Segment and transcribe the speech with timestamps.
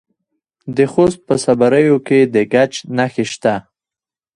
[0.75, 3.55] د خوست په صبریو کې د ګچ نښې شته.